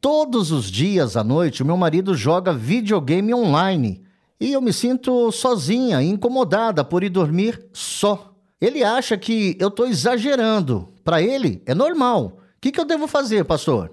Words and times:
Todos 0.00 0.52
os 0.52 0.70
dias 0.70 1.16
à 1.16 1.24
noite, 1.24 1.62
o 1.62 1.66
meu 1.66 1.76
marido 1.76 2.14
joga 2.14 2.52
videogame 2.52 3.34
online 3.34 4.04
e 4.40 4.52
eu 4.52 4.60
me 4.60 4.72
sinto 4.72 5.32
sozinha, 5.32 6.00
incomodada 6.00 6.84
por 6.84 7.02
ir 7.02 7.08
dormir 7.08 7.68
só. 7.72 8.32
Ele 8.60 8.84
acha 8.84 9.18
que 9.18 9.56
eu 9.58 9.68
estou 9.68 9.86
exagerando. 9.86 10.92
Para 11.02 11.20
ele, 11.20 11.62
é 11.66 11.74
normal. 11.74 12.38
O 12.56 12.60
que, 12.60 12.70
que 12.70 12.80
eu 12.80 12.84
devo 12.84 13.08
fazer, 13.08 13.44
pastor? 13.44 13.92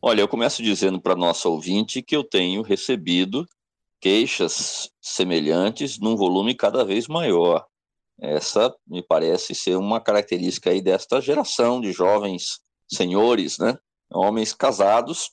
Olha, 0.00 0.22
eu 0.22 0.28
começo 0.28 0.62
dizendo 0.62 1.00
para 1.00 1.14
nosso 1.14 1.50
ouvinte 1.50 2.02
que 2.02 2.16
eu 2.16 2.24
tenho 2.24 2.62
recebido 2.62 3.46
queixas 4.00 4.90
semelhantes 5.00 5.98
num 5.98 6.16
volume 6.16 6.54
cada 6.54 6.84
vez 6.84 7.06
maior. 7.06 7.66
Essa 8.18 8.74
me 8.86 9.02
parece 9.02 9.54
ser 9.54 9.76
uma 9.76 10.00
característica 10.00 10.70
aí 10.70 10.80
desta 10.80 11.20
geração 11.20 11.80
de 11.80 11.92
jovens 11.92 12.60
senhores, 12.88 13.58
né? 13.58 13.76
Homens 14.14 14.52
casados, 14.52 15.30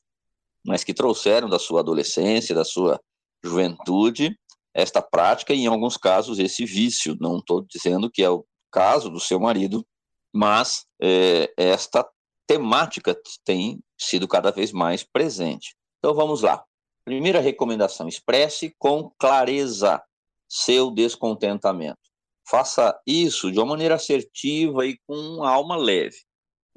mas 0.66 0.84
que 0.84 0.94
trouxeram 0.94 1.50
da 1.50 1.60
sua 1.60 1.82
adolescência, 1.82 2.56
da 2.56 2.66
sua 2.66 3.00
juventude, 3.44 4.38
esta 4.74 5.02
prática 5.02 5.54
e, 5.54 5.62
em 5.62 5.68
alguns 5.68 5.98
casos, 5.98 6.40
esse 6.40 6.66
vício. 6.66 7.18
Não 7.20 7.38
estou 7.38 7.62
dizendo 7.62 8.10
que 8.10 8.24
é 8.24 8.30
o 8.30 8.46
caso 8.72 9.10
do 9.10 9.20
seu 9.20 9.40
marido, 9.40 9.86
mas 10.34 10.86
é, 11.02 11.52
esta 11.58 12.08
temática 12.46 13.20
tem 13.44 13.80
sido 13.98 14.28
cada 14.28 14.52
vez 14.52 14.72
mais 14.72 15.04
presente. 15.04 15.76
Então 16.00 16.14
vamos 16.14 16.42
lá. 16.42 16.64
Primeira 17.04 17.40
recomendação: 17.40 18.08
expresse 18.08 18.76
com 18.78 19.12
clareza 19.18 20.02
seu 20.48 20.92
descontentamento. 20.92 22.00
Faça 22.48 23.00
isso 23.06 23.52
de 23.52 23.60
uma 23.60 23.68
maneira 23.68 23.96
assertiva 23.96 24.86
e 24.86 24.98
com 25.06 25.44
alma 25.44 25.76
leve. 25.76 26.18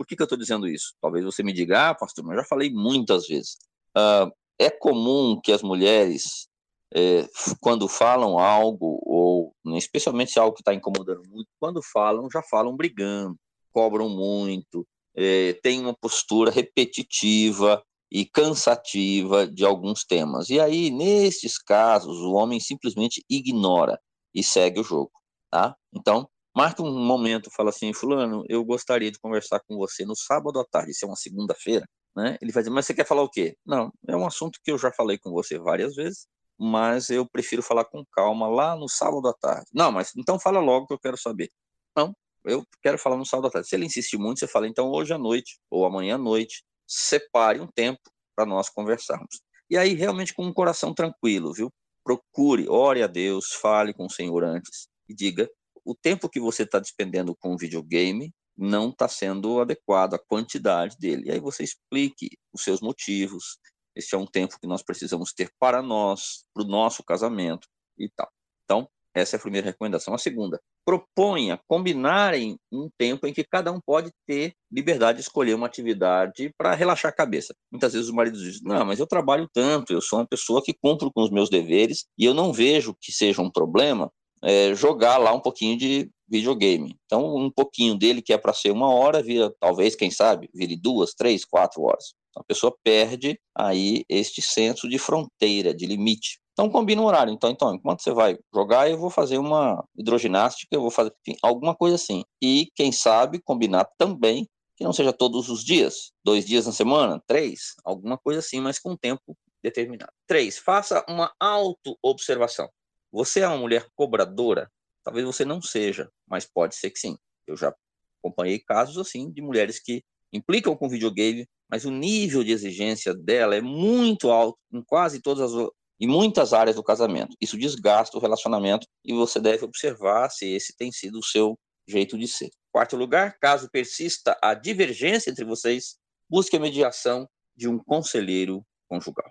Por 0.02 0.06
que, 0.08 0.16
que 0.16 0.22
eu 0.22 0.24
estou 0.24 0.36
dizendo 0.36 0.66
isso? 0.66 0.94
Talvez 1.00 1.24
você 1.24 1.44
me 1.44 1.52
diga, 1.52 1.90
ah, 1.90 1.94
pastor, 1.94 2.24
mas 2.24 2.36
eu 2.36 2.42
já 2.42 2.48
falei 2.48 2.72
muitas 2.72 3.28
vezes. 3.28 3.56
Uh, 3.96 4.32
é 4.58 4.68
comum 4.68 5.40
que 5.40 5.52
as 5.52 5.62
mulheres, 5.62 6.48
é, 6.92 7.24
quando 7.60 7.86
falam 7.86 8.36
algo, 8.36 9.00
ou 9.06 9.54
especialmente 9.76 10.32
se 10.32 10.40
é 10.40 10.42
algo 10.42 10.56
que 10.56 10.60
está 10.60 10.74
incomodando 10.74 11.22
muito, 11.28 11.48
quando 11.60 11.80
falam, 11.80 12.28
já 12.32 12.42
falam 12.42 12.76
brigando, 12.76 13.36
cobram 13.70 14.08
muito, 14.08 14.84
é, 15.16 15.56
uma 15.80 15.94
postura 15.94 16.50
repetitiva 16.50 17.80
e 18.10 18.26
cansativa 18.26 19.46
de 19.46 19.64
alguns 19.64 20.04
temas. 20.04 20.50
E 20.50 20.58
aí, 20.58 20.90
nesses 20.90 21.58
casos, 21.58 22.18
o 22.18 22.32
homem 22.32 22.58
simplesmente 22.58 23.24
ignora 23.30 24.00
e 24.34 24.42
segue 24.42 24.80
o 24.80 24.84
jogo. 24.84 25.12
Tá? 25.48 25.76
Então, 25.94 26.28
Marca 26.54 26.82
um 26.82 26.92
momento, 26.92 27.50
fala 27.50 27.70
assim, 27.70 27.92
fulano, 27.94 28.44
eu 28.48 28.64
gostaria 28.64 29.10
de 29.10 29.18
conversar 29.18 29.60
com 29.66 29.76
você 29.76 30.04
no 30.04 30.14
sábado 30.14 30.60
à 30.60 30.64
tarde, 30.64 30.90
isso 30.90 31.04
é 31.04 31.08
uma 31.08 31.16
segunda-feira, 31.16 31.86
né? 32.14 32.36
Ele 32.42 32.52
vai 32.52 32.62
dizer, 32.62 32.74
mas 32.74 32.84
você 32.86 32.92
quer 32.94 33.06
falar 33.06 33.22
o 33.22 33.30
quê? 33.30 33.56
Não, 33.64 33.90
é 34.06 34.14
um 34.14 34.26
assunto 34.26 34.58
que 34.62 34.70
eu 34.70 34.78
já 34.78 34.92
falei 34.92 35.18
com 35.18 35.30
você 35.30 35.58
várias 35.58 35.94
vezes, 35.94 36.26
mas 36.58 37.08
eu 37.08 37.26
prefiro 37.26 37.62
falar 37.62 37.84
com 37.86 38.04
calma 38.12 38.48
lá 38.48 38.76
no 38.76 38.88
sábado 38.88 39.26
à 39.28 39.32
tarde. 39.32 39.66
Não, 39.72 39.90
mas 39.90 40.12
então 40.16 40.38
fala 40.38 40.60
logo 40.60 40.86
que 40.86 40.94
eu 40.94 40.98
quero 40.98 41.16
saber. 41.16 41.50
Não, 41.96 42.14
eu 42.44 42.64
quero 42.82 42.98
falar 42.98 43.16
no 43.16 43.24
sábado 43.24 43.48
à 43.48 43.50
tarde. 43.50 43.68
Se 43.68 43.74
ele 43.74 43.86
insistir 43.86 44.18
muito, 44.18 44.38
você 44.38 44.46
fala, 44.46 44.68
então 44.68 44.90
hoje 44.90 45.12
à 45.14 45.18
noite 45.18 45.58
ou 45.70 45.86
amanhã 45.86 46.16
à 46.16 46.18
noite, 46.18 46.62
separe 46.86 47.60
um 47.60 47.66
tempo 47.66 48.00
para 48.36 48.44
nós 48.44 48.68
conversarmos. 48.68 49.40
E 49.70 49.76
aí, 49.76 49.94
realmente, 49.94 50.34
com 50.34 50.44
um 50.44 50.52
coração 50.52 50.92
tranquilo, 50.92 51.52
viu? 51.52 51.72
Procure, 52.04 52.68
ore 52.68 53.02
a 53.02 53.06
Deus, 53.06 53.52
fale 53.54 53.94
com 53.94 54.04
o 54.04 54.10
Senhor 54.10 54.44
antes 54.44 54.88
e 55.08 55.14
diga 55.14 55.48
o 55.84 55.94
tempo 55.94 56.28
que 56.28 56.40
você 56.40 56.62
está 56.62 56.78
despendendo 56.78 57.34
com 57.36 57.54
o 57.54 57.58
videogame 57.58 58.32
não 58.56 58.90
está 58.90 59.08
sendo 59.08 59.60
adequado, 59.60 60.14
a 60.14 60.18
quantidade 60.18 60.96
dele. 60.98 61.24
E 61.26 61.32
aí 61.32 61.40
você 61.40 61.64
explique 61.64 62.30
os 62.52 62.62
seus 62.62 62.80
motivos. 62.80 63.58
Este 63.94 64.14
é 64.14 64.18
um 64.18 64.26
tempo 64.26 64.58
que 64.60 64.66
nós 64.66 64.82
precisamos 64.82 65.32
ter 65.32 65.50
para 65.58 65.82
nós, 65.82 66.44
para 66.54 66.62
o 66.62 66.66
nosso 66.66 67.02
casamento 67.02 67.66
e 67.98 68.08
tal. 68.10 68.30
Então, 68.64 68.88
essa 69.14 69.36
é 69.36 69.38
a 69.38 69.40
primeira 69.40 69.66
recomendação. 69.66 70.14
A 70.14 70.18
segunda, 70.18 70.60
proponha 70.84 71.60
combinarem 71.68 72.56
um 72.70 72.88
tempo 72.98 73.26
em 73.26 73.32
que 73.32 73.44
cada 73.44 73.70
um 73.70 73.80
pode 73.80 74.10
ter 74.26 74.54
liberdade 74.70 75.18
de 75.18 75.22
escolher 75.22 75.54
uma 75.54 75.66
atividade 75.66 76.50
para 76.56 76.74
relaxar 76.74 77.10
a 77.10 77.14
cabeça. 77.14 77.54
Muitas 77.70 77.92
vezes 77.92 78.08
os 78.08 78.14
maridos 78.14 78.40
dizem: 78.40 78.62
Não, 78.64 78.84
mas 78.84 78.98
eu 78.98 79.06
trabalho 79.06 79.48
tanto, 79.52 79.92
eu 79.92 80.00
sou 80.00 80.18
uma 80.18 80.26
pessoa 80.26 80.62
que 80.62 80.74
cumpro 80.74 81.12
com 81.12 81.22
os 81.22 81.30
meus 81.30 81.50
deveres 81.50 82.06
e 82.18 82.24
eu 82.24 82.34
não 82.34 82.52
vejo 82.52 82.96
que 83.00 83.12
seja 83.12 83.42
um 83.42 83.50
problema 83.50 84.10
é, 84.42 84.74
jogar 84.74 85.18
lá 85.18 85.32
um 85.32 85.40
pouquinho 85.40 85.76
de 85.76 86.10
videogame. 86.28 86.96
Então, 87.04 87.36
um 87.36 87.50
pouquinho 87.50 87.94
dele 87.94 88.22
que 88.22 88.32
é 88.32 88.38
para 88.38 88.52
ser 88.52 88.70
uma 88.70 88.92
hora, 88.92 89.22
vira, 89.22 89.54
talvez, 89.60 89.94
quem 89.94 90.10
sabe, 90.10 90.48
vire 90.54 90.76
duas, 90.76 91.14
três, 91.14 91.44
quatro 91.44 91.82
horas. 91.82 92.14
Então, 92.30 92.40
a 92.40 92.44
pessoa 92.44 92.74
perde 92.82 93.38
aí 93.54 94.04
este 94.08 94.40
senso 94.40 94.88
de 94.88 94.98
fronteira, 94.98 95.74
de 95.74 95.86
limite. 95.86 96.40
Então, 96.52 96.68
combina 96.70 97.02
o 97.02 97.04
horário. 97.04 97.32
Então, 97.32 97.50
então, 97.50 97.74
enquanto 97.74 98.02
você 98.02 98.12
vai 98.12 98.38
jogar, 98.54 98.90
eu 98.90 98.98
vou 98.98 99.10
fazer 99.10 99.38
uma 99.38 99.84
hidroginástica, 99.96 100.74
eu 100.74 100.80
vou 100.80 100.90
fazer, 100.90 101.12
enfim, 101.26 101.38
alguma 101.42 101.74
coisa 101.74 101.96
assim. 101.96 102.24
E, 102.42 102.68
quem 102.74 102.90
sabe, 102.92 103.40
combinar 103.42 103.86
também 103.98 104.46
que 104.76 104.84
não 104.84 104.92
seja 104.92 105.12
todos 105.12 105.48
os 105.48 105.62
dias, 105.62 106.12
dois 106.24 106.44
dias 106.46 106.66
na 106.66 106.72
semana, 106.72 107.22
três, 107.26 107.74
alguma 107.84 108.16
coisa 108.18 108.40
assim, 108.40 108.60
mas 108.60 108.78
com 108.78 108.96
tempo 108.96 109.36
determinado. 109.62 110.12
Três, 110.26 110.58
faça 110.58 111.04
uma 111.08 111.32
auto-observação. 111.38 112.68
Você 113.12 113.40
é 113.40 113.48
uma 113.48 113.58
mulher 113.58 113.86
cobradora? 113.94 114.70
Talvez 115.04 115.26
você 115.26 115.44
não 115.44 115.60
seja, 115.60 116.10
mas 116.26 116.46
pode 116.46 116.74
ser 116.74 116.90
que 116.90 116.98
sim. 116.98 117.18
Eu 117.46 117.56
já 117.56 117.74
acompanhei 118.18 118.58
casos 118.58 118.96
assim 118.96 119.30
de 119.30 119.42
mulheres 119.42 119.78
que 119.78 120.02
implicam 120.32 120.74
com 120.74 120.88
videogame, 120.88 121.46
mas 121.68 121.84
o 121.84 121.90
nível 121.90 122.42
de 122.42 122.52
exigência 122.52 123.14
dela 123.14 123.54
é 123.54 123.60
muito 123.60 124.30
alto 124.30 124.58
em 124.72 124.82
quase 124.82 125.20
todas 125.20 125.52
as 125.52 125.68
em 126.00 126.06
muitas 126.08 126.52
áreas 126.52 126.74
do 126.74 126.82
casamento. 126.82 127.36
Isso 127.40 127.56
desgasta 127.56 128.16
o 128.16 128.20
relacionamento 128.20 128.88
e 129.04 129.12
você 129.12 129.38
deve 129.38 129.64
observar 129.64 130.30
se 130.30 130.46
esse 130.46 130.74
tem 130.76 130.90
sido 130.90 131.20
o 131.20 131.24
seu 131.24 131.56
jeito 131.86 132.18
de 132.18 132.26
ser. 132.26 132.50
Quarto 132.72 132.96
lugar, 132.96 133.38
caso 133.38 133.70
persista 133.70 134.36
a 134.42 134.52
divergência 134.52 135.30
entre 135.30 135.44
vocês, 135.44 135.96
busque 136.28 136.56
a 136.56 136.60
mediação 136.60 137.28
de 137.54 137.68
um 137.68 137.78
conselheiro 137.78 138.66
conjugal. 138.88 139.30